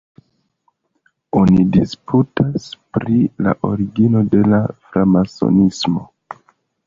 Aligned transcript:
Oni 1.39 1.65
disputas 1.75 2.65
pri 2.97 3.19
la 3.47 3.53
origino 3.69 4.23
de 4.37 4.41
Framasonismo. 4.91 6.05